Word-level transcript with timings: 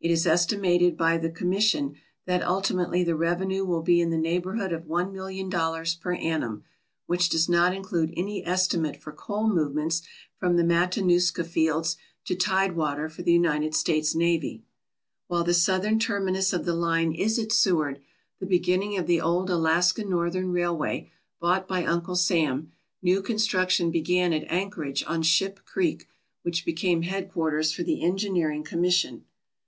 It 0.00 0.10
is 0.10 0.26
estimated 0.26 0.96
by 0.96 1.18
the 1.18 1.28
Com 1.28 1.50
mission 1.50 1.96
that 2.24 2.42
ultimately 2.42 3.04
the 3.04 3.14
revenue 3.14 3.62
will 3.62 3.82
be 3.82 4.00
in 4.00 4.08
the 4.08 4.16
neigh 4.16 4.40
bourhood 4.40 4.72
of 4.74 4.86
one 4.86 5.12
million 5.12 5.50
dollars 5.50 5.94
per 5.94 6.14
annum, 6.14 6.64
which 7.04 7.28
does 7.28 7.46
not 7.46 7.74
include 7.76 8.14
any 8.16 8.42
estimate 8.46 8.96
for 8.96 9.12
coal 9.12 9.46
movements 9.46 10.00
from 10.38 10.56
the 10.56 10.64
Matanuska 10.64 11.44
fields 11.44 11.98
to 12.24 12.34
tidewater 12.34 13.10
for 13.10 13.20
the 13.20 13.34
United 13.34 13.74
States 13.74 14.14
Navy. 14.14 14.64
While 15.26 15.44
the 15.44 15.52
southern 15.52 15.98
terminus 15.98 16.54
of 16.54 16.64
the 16.64 16.72
line 16.74 17.12
is 17.12 17.38
at 17.38 17.52
Seward, 17.52 18.00
the 18.40 18.46
beginning 18.46 18.96
of 18.96 19.06
the 19.06 19.20
old 19.20 19.50
Alaska 19.50 20.06
Northern 20.06 20.52
Railway, 20.52 21.10
bought 21.38 21.68
by 21.68 21.84
Uncle 21.84 22.16
Sam, 22.16 22.72
new 23.02 23.20
construction 23.20 23.90
began 23.90 24.32
at 24.32 24.50
Anchor 24.50 24.86
age 24.86 25.04
on 25.06 25.20
Ship 25.20 25.60
Creek, 25.66 26.08
which 26.44 26.64
became 26.64 27.02
headquarters 27.02 27.72
for 27.72 27.82
the 27.82 28.02
Engineering 28.02 28.64
Commission. 28.64 29.26